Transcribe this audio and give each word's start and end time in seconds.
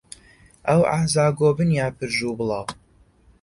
ئەو 0.67 0.81
ئەعزا 0.91 1.25
کۆبن 1.39 1.69
یا 1.79 1.87
پرژ 1.97 2.17
و 2.29 2.37
بڵاو 2.37 2.65